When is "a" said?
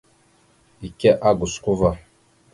1.27-1.29